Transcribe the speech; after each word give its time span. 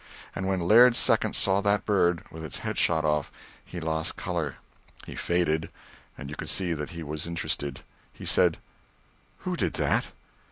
And 0.35 0.47
when 0.47 0.61
Laird's 0.61 0.97
second 0.97 1.35
saw 1.35 1.61
that 1.61 1.85
bird, 1.85 2.23
with 2.31 2.43
its 2.43 2.57
head 2.65 2.79
shot 2.79 3.05
off, 3.05 3.31
he 3.63 3.79
lost 3.79 4.15
color, 4.15 4.55
he 5.05 5.13
faded, 5.13 5.69
and 6.17 6.27
you 6.27 6.35
could 6.35 6.49
see 6.49 6.73
that 6.73 6.89
he 6.89 7.03
was 7.03 7.27
interested. 7.27 7.81
He 8.11 8.25
said: 8.25 8.57
"Who 9.41 9.55
did 9.55 9.73
that?" 9.75 10.05